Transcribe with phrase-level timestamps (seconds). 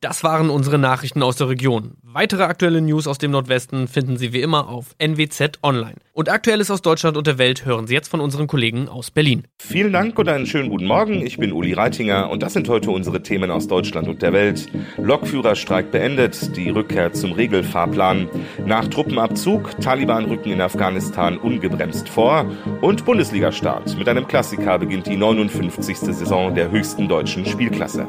[0.00, 1.96] Das waren unsere Nachrichten aus der Region.
[2.04, 5.96] Weitere aktuelle News aus dem Nordwesten finden Sie wie immer auf NWZ Online.
[6.12, 9.48] Und Aktuelles aus Deutschland und der Welt hören Sie jetzt von unseren Kollegen aus Berlin.
[9.58, 11.26] Vielen Dank und einen schönen guten Morgen.
[11.26, 14.70] Ich bin Uli Reitinger und das sind heute unsere Themen aus Deutschland und der Welt.
[14.98, 18.28] Lokführerstreik beendet, die Rückkehr zum Regelfahrplan.
[18.66, 22.46] Nach Truppenabzug, Taliban rücken in Afghanistan ungebremst vor
[22.82, 23.98] und Bundesliga-Start.
[23.98, 25.98] Mit einem Klassiker beginnt die 59.
[25.98, 28.06] Saison der höchsten deutschen Spielklasse.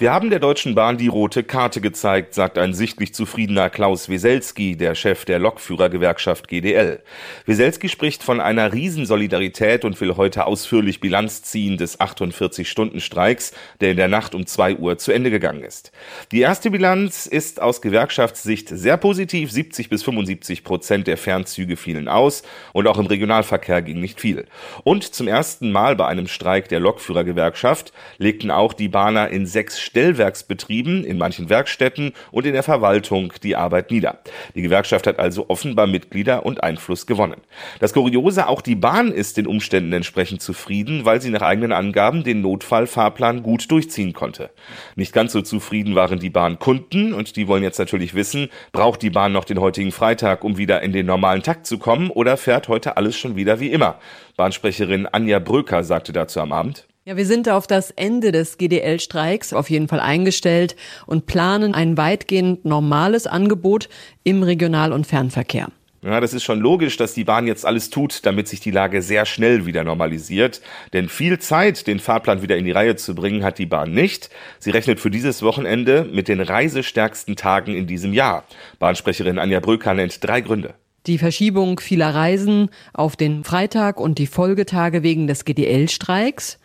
[0.00, 4.76] Wir haben der Deutschen Bahn die rote Karte gezeigt, sagt ein sichtlich zufriedener Klaus Weselski,
[4.76, 7.00] der Chef der Lokführergewerkschaft GDL.
[7.46, 13.96] Weselski spricht von einer Riesensolidarität und will heute ausführlich Bilanz ziehen des 48-Stunden-Streiks, der in
[13.96, 15.92] der Nacht um 2 Uhr zu Ende gegangen ist.
[16.32, 19.52] Die erste Bilanz ist aus Gewerkschaftssicht sehr positiv.
[19.52, 24.46] 70 bis 75 Prozent der Fernzüge fielen aus und auch im Regionalverkehr ging nicht viel.
[24.82, 29.83] Und zum ersten Mal bei einem Streik der Lokführergewerkschaft legten auch die Bahner in sechs
[29.84, 34.18] Stellwerksbetrieben, in manchen Werkstätten und in der Verwaltung die Arbeit nieder.
[34.54, 37.40] Die Gewerkschaft hat also offenbar Mitglieder und Einfluss gewonnen.
[37.80, 42.24] Das Kuriose, auch die Bahn ist den Umständen entsprechend zufrieden, weil sie nach eigenen Angaben
[42.24, 44.50] den Notfallfahrplan gut durchziehen konnte.
[44.96, 49.10] Nicht ganz so zufrieden waren die Bahnkunden und die wollen jetzt natürlich wissen, braucht die
[49.10, 52.68] Bahn noch den heutigen Freitag, um wieder in den normalen Takt zu kommen oder fährt
[52.68, 53.98] heute alles schon wieder wie immer?
[54.36, 56.86] Bahnsprecherin Anja Bröker sagte dazu am Abend.
[57.06, 61.98] Ja, wir sind auf das Ende des GDL-Streiks auf jeden Fall eingestellt und planen ein
[61.98, 63.90] weitgehend normales Angebot
[64.22, 65.68] im Regional- und Fernverkehr.
[66.00, 69.02] Ja, das ist schon logisch, dass die Bahn jetzt alles tut, damit sich die Lage
[69.02, 70.62] sehr schnell wieder normalisiert.
[70.94, 74.30] Denn viel Zeit, den Fahrplan wieder in die Reihe zu bringen, hat die Bahn nicht.
[74.58, 78.44] Sie rechnet für dieses Wochenende mit den reisestärksten Tagen in diesem Jahr.
[78.78, 80.72] Bahnsprecherin Anja Bröker nennt drei Gründe.
[81.06, 86.58] Die Verschiebung vieler Reisen auf den Freitag und die Folgetage wegen des GDL-Streiks,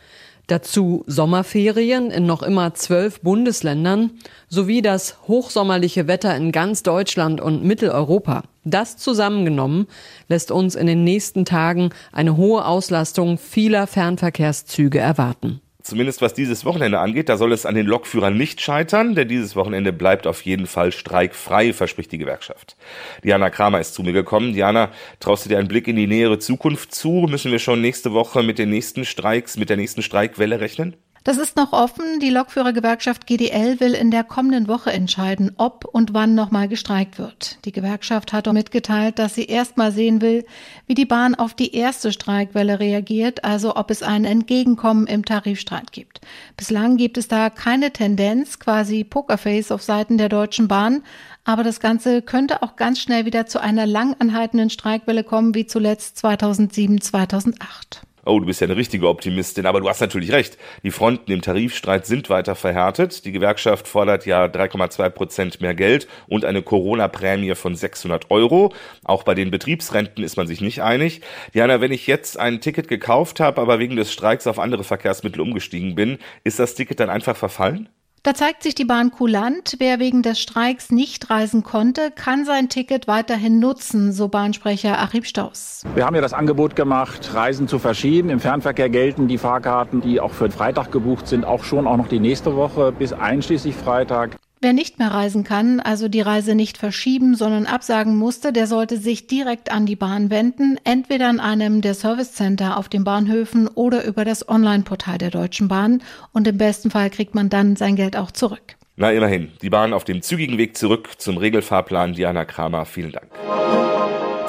[0.50, 4.10] Dazu Sommerferien in noch immer zwölf Bundesländern
[4.48, 8.42] sowie das hochsommerliche Wetter in ganz Deutschland und Mitteleuropa.
[8.64, 9.86] Das zusammengenommen
[10.28, 15.62] lässt uns in den nächsten Tagen eine hohe Auslastung vieler Fernverkehrszüge erwarten.
[15.90, 19.56] Zumindest was dieses Wochenende angeht, da soll es an den Lokführern nicht scheitern, denn dieses
[19.56, 22.78] Wochenende bleibt auf jeden Fall streikfrei, verspricht die Gewerkschaft.
[23.24, 24.54] Diana Kramer ist zu mir gekommen.
[24.54, 27.26] Diana, traust du dir einen Blick in die nähere Zukunft zu?
[27.28, 30.96] Müssen wir schon nächste Woche mit den nächsten Streiks, mit der nächsten Streikwelle rechnen?
[31.30, 32.20] Das ist noch offen.
[32.20, 37.60] Die Lokführergewerkschaft GDL will in der kommenden Woche entscheiden, ob und wann nochmal gestreikt wird.
[37.66, 40.44] Die Gewerkschaft hat mitgeteilt, dass sie erstmal sehen will,
[40.88, 45.92] wie die Bahn auf die erste Streikwelle reagiert, also ob es ein Entgegenkommen im Tarifstreit
[45.92, 46.20] gibt.
[46.58, 51.04] Bislang gibt es da keine Tendenz, quasi Pokerface auf Seiten der Deutschen Bahn,
[51.44, 56.18] aber das Ganze könnte auch ganz schnell wieder zu einer langanhaltenden Streikwelle kommen, wie zuletzt
[56.18, 58.02] 2007, 2008.
[58.30, 60.60] Oh, du bist ja eine richtige Optimistin, aber du hast natürlich recht.
[60.84, 63.26] Die Fronten im Tarifstreit sind weiter verhärtet.
[63.26, 68.72] Die Gewerkschaft fordert ja 3,2 Prozent mehr Geld und eine Corona-Prämie von 600 Euro.
[69.04, 71.22] Auch bei den Betriebsrenten ist man sich nicht einig.
[71.56, 75.42] Diana, wenn ich jetzt ein Ticket gekauft habe, aber wegen des Streiks auf andere Verkehrsmittel
[75.42, 77.90] umgestiegen bin, ist das Ticket dann einfach verfallen?
[78.24, 79.76] Da zeigt sich die Bahn kulant.
[79.80, 85.24] Wer wegen des Streiks nicht reisen konnte, kann sein Ticket weiterhin nutzen, so Bahnsprecher Achim
[85.24, 85.84] Staus.
[85.96, 88.30] Wir haben ja das Angebot gemacht, Reisen zu verschieben.
[88.30, 92.10] Im Fernverkehr gelten die Fahrkarten, die auch für Freitag gebucht sind, auch schon auch noch
[92.10, 94.39] die nächste Woche bis einschließlich Freitag.
[94.62, 98.98] Wer nicht mehr reisen kann, also die Reise nicht verschieben, sondern absagen musste, der sollte
[98.98, 104.04] sich direkt an die Bahn wenden, entweder an einem der Servicecenter auf den Bahnhöfen oder
[104.04, 106.04] über das Online-Portal der Deutschen Bahn.
[106.34, 108.76] Und im besten Fall kriegt man dann sein Geld auch zurück.
[108.98, 112.12] Na immerhin, die Bahn auf dem zügigen Weg zurück zum Regelfahrplan.
[112.12, 113.32] Diana Kramer, vielen Dank.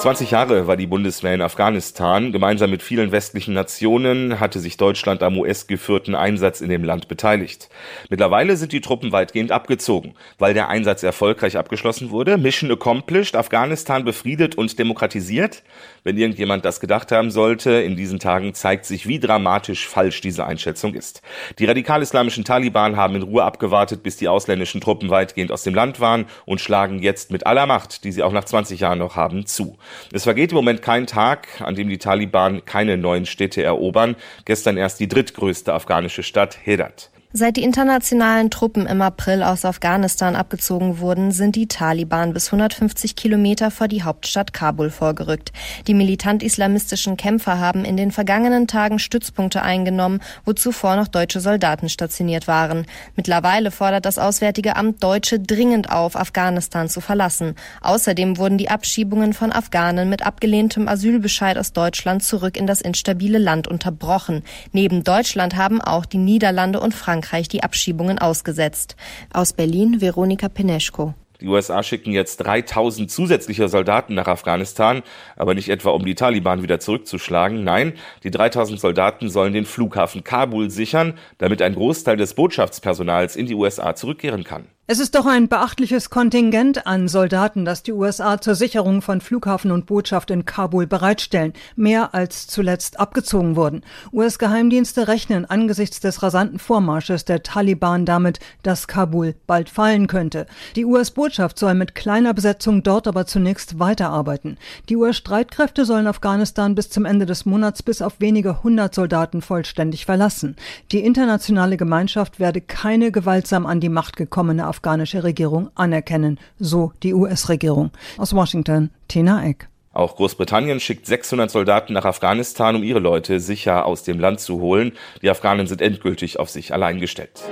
[0.01, 2.33] 20 Jahre war die Bundeswehr in Afghanistan.
[2.33, 7.69] Gemeinsam mit vielen westlichen Nationen hatte sich Deutschland am US-geführten Einsatz in dem Land beteiligt.
[8.09, 12.39] Mittlerweile sind die Truppen weitgehend abgezogen, weil der Einsatz erfolgreich abgeschlossen wurde.
[12.39, 15.63] Mission accomplished, Afghanistan befriedet und demokratisiert.
[16.03, 20.47] Wenn irgendjemand das gedacht haben sollte, in diesen Tagen zeigt sich, wie dramatisch falsch diese
[20.47, 21.21] Einschätzung ist.
[21.59, 26.01] Die radikal-islamischen Taliban haben in Ruhe abgewartet, bis die ausländischen Truppen weitgehend aus dem Land
[26.01, 29.45] waren und schlagen jetzt mit aller Macht, die sie auch nach 20 Jahren noch haben,
[29.45, 29.77] zu.
[30.13, 34.17] Es vergeht im Moment kein Tag, an dem die Taliban keine neuen Städte erobern.
[34.45, 37.11] Gestern erst die drittgrößte afghanische Stadt Herat.
[37.33, 43.15] Seit die internationalen Truppen im April aus Afghanistan abgezogen wurden, sind die Taliban bis 150
[43.15, 45.53] Kilometer vor die Hauptstadt Kabul vorgerückt.
[45.87, 51.89] Die militant-islamistischen Kämpfer haben in den vergangenen Tagen Stützpunkte eingenommen, wo zuvor noch deutsche Soldaten
[51.89, 52.85] stationiert waren.
[53.15, 57.55] Mittlerweile fordert das Auswärtige Amt Deutsche dringend auf, Afghanistan zu verlassen.
[57.81, 63.39] Außerdem wurden die Abschiebungen von Afghanen mit abgelehntem Asylbescheid aus Deutschland zurück in das instabile
[63.39, 64.43] Land unterbrochen.
[64.73, 68.97] Neben Deutschland haben auch die Niederlande und Frankreich Frankreich die Abschiebungen ausgesetzt.
[69.33, 71.15] Aus Berlin Veronika Peneschko.
[71.43, 75.03] Die USA schicken jetzt 3000 zusätzliche Soldaten nach Afghanistan,
[75.37, 77.63] aber nicht etwa um die Taliban wieder zurückzuschlagen.
[77.63, 77.95] Nein,
[78.25, 83.55] die 3000 Soldaten sollen den Flughafen Kabul sichern, damit ein Großteil des Botschaftspersonals in die
[83.55, 84.67] USA zurückkehren kann.
[84.93, 89.71] Es ist doch ein beachtliches Kontingent an Soldaten, das die USA zur Sicherung von Flughafen
[89.71, 93.83] und Botschaft in Kabul bereitstellen, mehr als zuletzt abgezogen wurden.
[94.13, 100.49] US-Geheimdienste rechnen angesichts des rasanten Vormarsches der Taliban damit, dass Kabul bald fallen könnte.
[100.75, 104.59] Die US-Botschaft soll mit kleiner Besetzung dort aber zunächst weiterarbeiten.
[104.89, 110.05] Die US-Streitkräfte sollen Afghanistan bis zum Ende des Monats bis auf wenige hundert Soldaten vollständig
[110.05, 110.57] verlassen.
[110.91, 117.13] Die internationale Gemeinschaft werde keine gewaltsam an die Macht gekommene afghanische Regierung anerkennen, so die
[117.13, 117.91] US-Regierung.
[118.17, 119.69] Aus Washington, Tina Eck.
[119.93, 124.59] Auch Großbritannien schickt 600 Soldaten nach Afghanistan, um ihre Leute sicher aus dem Land zu
[124.61, 124.93] holen.
[125.21, 127.43] Die Afghanen sind endgültig auf sich allein gestellt.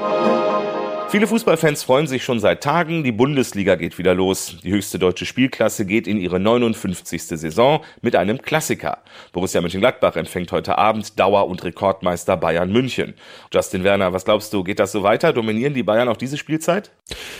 [1.11, 3.03] Viele Fußballfans freuen sich schon seit Tagen.
[3.03, 4.59] Die Bundesliga geht wieder los.
[4.63, 7.23] Die höchste deutsche Spielklasse geht in ihre 59.
[7.23, 8.99] Saison mit einem Klassiker.
[9.33, 13.15] Borussia Mönchengladbach empfängt heute Abend Dauer- und Rekordmeister Bayern München.
[13.51, 15.33] Justin Werner, was glaubst du, geht das so weiter?
[15.33, 16.91] Dominieren die Bayern auch diese Spielzeit?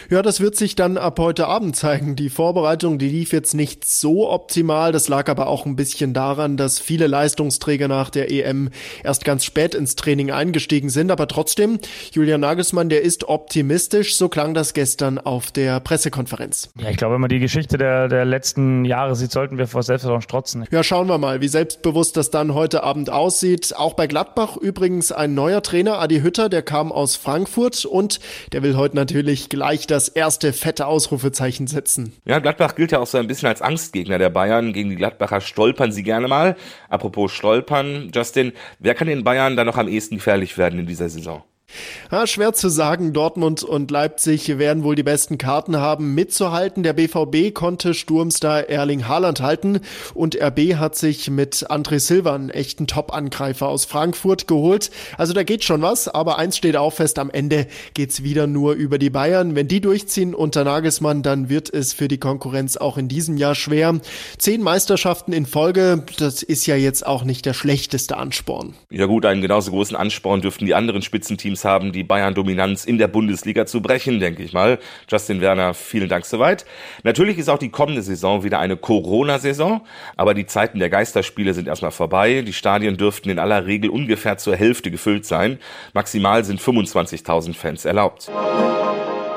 [0.09, 2.17] Ja, das wird sich dann ab heute Abend zeigen.
[2.17, 4.93] Die Vorbereitung, die lief jetzt nicht so optimal.
[4.93, 8.71] Das lag aber auch ein bisschen daran, dass viele Leistungsträger nach der EM
[9.05, 11.11] erst ganz spät ins Training eingestiegen sind.
[11.11, 11.79] Aber trotzdem,
[12.13, 14.15] Julian Nagelsmann, der ist optimistisch optimistisch.
[14.15, 16.71] So klang das gestern auf der Pressekonferenz.
[16.81, 19.83] Ja, ich glaube, wenn man die Geschichte der, der letzten Jahre sieht, sollten wir vor
[19.83, 20.65] Selbstvertrauen strotzen.
[20.71, 23.75] Ja, schauen wir mal, wie selbstbewusst das dann heute Abend aussieht.
[23.77, 28.21] Auch bei Gladbach übrigens ein neuer Trainer, Adi Hütter, der kam aus Frankfurt und
[28.53, 32.13] der will heute natürlich gleich das erste fette Ausrufezeichen setzen.
[32.27, 34.73] Ja, Gladbach gilt ja auch so ein bisschen als Angstgegner der Bayern.
[34.73, 36.57] Gegen die Gladbacher stolpern sie gerne mal.
[36.89, 41.09] Apropos stolpern, Justin, wer kann den Bayern da noch am ehesten gefährlich werden in dieser
[41.09, 41.43] Saison?
[42.11, 43.13] Ja, schwer zu sagen.
[43.13, 46.83] Dortmund und Leipzig werden wohl die besten Karten haben, mitzuhalten.
[46.83, 49.81] Der BVB konnte Sturmstar Erling Haaland halten
[50.15, 54.91] und RB hat sich mit André Silva einen echten Top-Angreifer aus Frankfurt geholt.
[55.19, 58.73] Also da geht schon was, aber eins steht auch fest, am Ende geht's wieder nur
[58.73, 59.55] über die Bayern.
[59.55, 63.55] Wenn die durchziehen unter Nagelsmann, dann wird es für die Konkurrenz auch in diesem Jahr
[63.55, 64.01] schwer.
[64.39, 68.75] Zehn Meisterschaften in Folge, das ist ja jetzt auch nicht der schlechteste Ansporn.
[68.91, 72.99] Ja gut, einen genauso großen Ansporn dürften die anderen Spitzenteams Teams haben, die Bayern-Dominanz in
[72.99, 74.79] der Bundesliga zu brechen, denke ich mal.
[75.11, 76.65] Justin Werner, vielen Dank soweit.
[77.03, 79.83] Natürlich ist auch die kommende Saison wieder eine Corona-Saison,
[80.17, 82.43] aber die Zeiten der Geisterspiele sind erstmal vorbei.
[82.47, 85.59] Die Stadien dürften in aller Regel ungefähr zur Hälfte gefüllt sein.
[85.95, 88.31] Maximal sind 25.000 Fans erlaubt.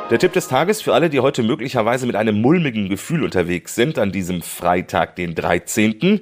[0.10, 3.98] Der Tipp des Tages für alle, die heute möglicherweise mit einem mulmigen Gefühl unterwegs sind,
[3.98, 6.22] an diesem Freitag, den 13.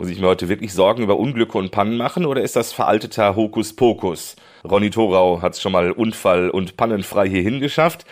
[0.00, 3.34] Muss ich mir heute wirklich Sorgen über Unglücke und Pannen machen oder ist das veralteter
[3.34, 4.36] Hokuspokus?
[4.64, 8.04] Ronny Thorau hat es schon mal unfall- und pannenfrei hierhin geschafft.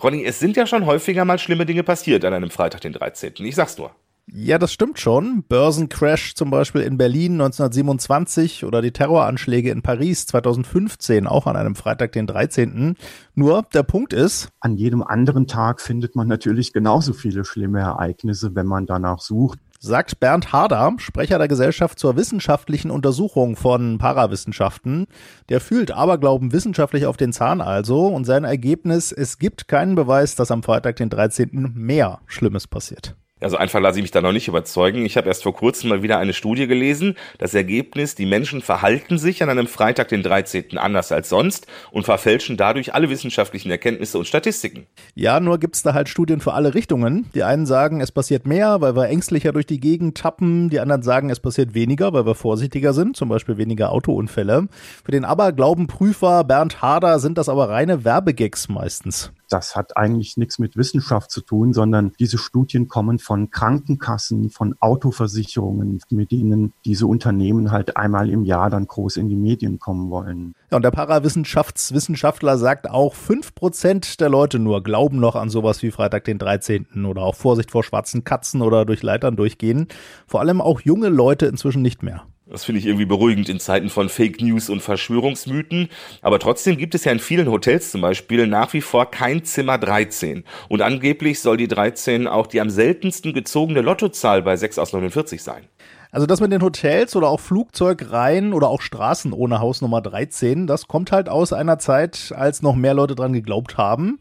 [0.00, 3.32] Ronny, es sind ja schon häufiger mal schlimme Dinge passiert an einem Freitag, den 13.
[3.38, 3.90] Ich sag's nur.
[4.26, 5.42] Ja, das stimmt schon.
[5.42, 11.74] Börsencrash zum Beispiel in Berlin 1927 oder die Terroranschläge in Paris 2015 auch an einem
[11.74, 12.94] Freitag, den 13.
[13.34, 18.54] Nur der Punkt ist, an jedem anderen Tag findet man natürlich genauso viele schlimme Ereignisse,
[18.54, 25.08] wenn man danach sucht sagt Bernd Harder, Sprecher der Gesellschaft zur wissenschaftlichen Untersuchung von Parawissenschaften.
[25.48, 30.36] Der fühlt Aberglauben wissenschaftlich auf den Zahn also und sein Ergebnis, es gibt keinen Beweis,
[30.36, 31.72] dass am Freitag, den 13.
[31.74, 33.16] mehr Schlimmes passiert.
[33.42, 35.04] Also einfach lasse ich mich da noch nicht überzeugen.
[35.04, 37.16] Ich habe erst vor kurzem mal wieder eine Studie gelesen.
[37.38, 40.78] Das Ergebnis, die Menschen verhalten sich an einem Freitag, den 13.
[40.78, 44.86] anders als sonst und verfälschen dadurch alle wissenschaftlichen Erkenntnisse und Statistiken.
[45.14, 47.26] Ja, nur gibt's da halt Studien für alle Richtungen.
[47.34, 50.70] Die einen sagen, es passiert mehr, weil wir ängstlicher durch die Gegend tappen.
[50.70, 54.68] Die anderen sagen, es passiert weniger, weil wir vorsichtiger sind, zum Beispiel weniger Autounfälle.
[55.04, 60.58] Für den Aberglaubenprüfer Bernd Harder sind das aber reine Werbegags meistens das hat eigentlich nichts
[60.58, 67.06] mit Wissenschaft zu tun, sondern diese Studien kommen von Krankenkassen, von Autoversicherungen, mit denen diese
[67.06, 70.54] Unternehmen halt einmal im Jahr dann groß in die Medien kommen wollen.
[70.70, 75.82] Ja, und der Parawissenschaftswissenschaftler sagt auch, fünf Prozent der Leute nur glauben noch an sowas
[75.82, 77.04] wie Freitag den 13.
[77.04, 79.88] oder auch Vorsicht vor schwarzen Katzen oder durch Leitern durchgehen.
[80.26, 82.24] Vor allem auch junge Leute inzwischen nicht mehr.
[82.52, 85.88] Das finde ich irgendwie beruhigend in Zeiten von Fake News und Verschwörungsmythen.
[86.20, 89.78] Aber trotzdem gibt es ja in vielen Hotels zum Beispiel nach wie vor kein Zimmer
[89.78, 90.44] 13.
[90.68, 95.42] Und angeblich soll die 13 auch die am seltensten gezogene Lottozahl bei 6 aus 49
[95.42, 95.64] sein.
[96.10, 100.86] Also das mit den Hotels oder auch Flugzeugreihen oder auch Straßen ohne Hausnummer 13, das
[100.88, 104.18] kommt halt aus einer Zeit, als noch mehr Leute dran geglaubt haben.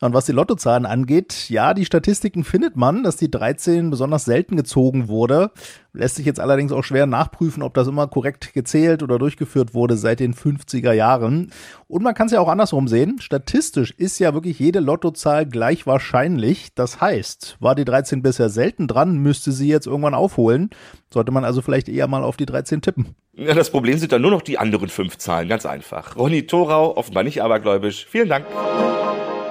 [0.00, 4.56] Und was die Lottozahlen angeht, ja, die Statistiken findet man, dass die 13 besonders selten
[4.56, 5.50] gezogen wurde.
[5.92, 9.96] Lässt sich jetzt allerdings auch schwer nachprüfen, ob das immer korrekt gezählt oder durchgeführt wurde
[9.96, 11.50] seit den 50er Jahren.
[11.88, 13.18] Und man kann es ja auch andersrum sehen.
[13.20, 16.74] Statistisch ist ja wirklich jede Lottozahl gleich wahrscheinlich.
[16.74, 20.70] Das heißt, war die 13 bisher selten dran, müsste sie jetzt irgendwann aufholen.
[21.12, 23.16] Sollte man also vielleicht eher mal auf die 13 tippen.
[23.34, 26.16] Ja, das Problem sind dann nur noch die anderen fünf Zahlen, ganz einfach.
[26.16, 28.06] Ronny Thorau, offenbar nicht abergläubisch.
[28.08, 28.46] Vielen Dank.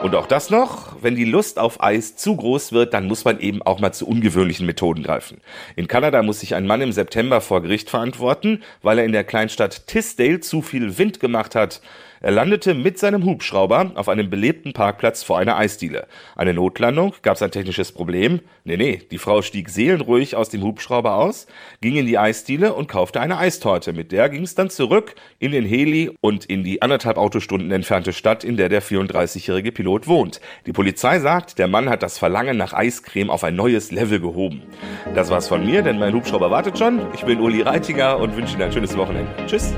[0.04, 3.40] Und auch das noch, wenn die Lust auf Eis zu groß wird, dann muss man
[3.40, 5.42] eben auch mal zu ungewöhnlichen Methoden greifen.
[5.76, 9.24] In Kanada muss sich ein Mann im September vor Gericht verantworten, weil er in der
[9.24, 11.82] Kleinstadt Tisdale zu viel Wind gemacht hat.
[12.22, 16.08] Er landete mit seinem Hubschrauber auf einem belebten Parkplatz vor einer Eisdiele.
[16.36, 17.14] Eine Notlandung?
[17.22, 18.42] Gab es ein technisches Problem?
[18.64, 21.48] Nee, nee, die Frau stieg seelenruhig aus dem Hubschrauber aus,
[21.82, 23.94] ging in die Eisdiele und kaufte eine Eistorte.
[23.94, 28.14] Mit der ging es dann zurück in den Heli und in die anderthalb Autostunden entfernte
[28.14, 30.42] Stadt, in der der 34-jährige Pilot wohnt.
[30.66, 34.64] Die Polizei sagt, der Mann hat das Verlangen nach Eiscreme auf ein neues Level gehoben.
[35.14, 37.02] Das war's von mir, denn mein Hubschrauber wartet schon.
[37.14, 39.32] Ich bin Uli Reitinger und wünsche Ihnen ein schönes Wochenende.
[39.46, 39.74] Tschüss.